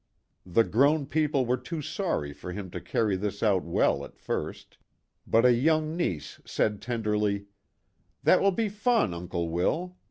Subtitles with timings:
[0.47, 4.79] The grown people were too sorry for him to carry out this well at first,
[5.27, 7.45] but a young niece said tenderly:"
[8.23, 9.97] That will be fun, Uncle Will.